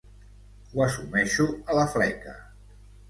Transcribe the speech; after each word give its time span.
Ho 0.71 0.81
assumeixo 0.85 1.47
a 1.75 1.77
la 1.81 1.85
fleca. 1.93 2.35